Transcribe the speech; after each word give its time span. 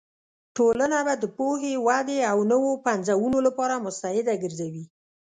ټولنه 0.55 0.99
به 1.05 1.13
د 1.17 1.25
پوهې، 1.37 1.73
ودې 1.87 2.19
او 2.31 2.37
نوو 2.51 2.71
پنځونو 2.87 3.37
لپاره 3.47 3.81
مستعده 3.85 4.33
ګرځوې. 4.43 4.83